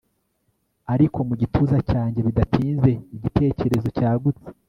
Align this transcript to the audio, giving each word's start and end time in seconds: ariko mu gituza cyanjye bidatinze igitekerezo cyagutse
ariko 0.93 1.17
mu 1.27 1.33
gituza 1.41 1.77
cyanjye 1.89 2.19
bidatinze 2.27 2.91
igitekerezo 3.15 3.87
cyagutse 3.97 4.47